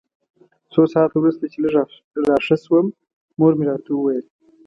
څو 0.73 0.81
ساعته 0.93 1.15
وروسته 1.19 1.43
چې 1.51 1.57
لږ 1.63 1.75
راښه 2.27 2.55
شوم 2.63 2.85
مور 3.39 3.53
مې 3.57 3.65
راته 3.69 3.89
وویل. 3.93 4.25